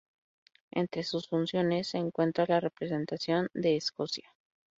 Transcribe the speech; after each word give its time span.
Entre 0.71 1.03
sus 1.03 1.27
funciones 1.27 1.89
se 1.89 1.99
encuentra 1.99 2.45
la 2.47 2.59
representación 2.59 3.47
de 3.53 3.75
Escocia. 3.77 4.33